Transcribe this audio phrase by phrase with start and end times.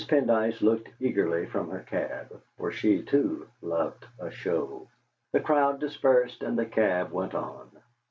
[0.07, 4.87] Pendyce looked eagerly from her cab, for she too loved a show.
[5.31, 7.69] The crowd dispersed, and the cab went on.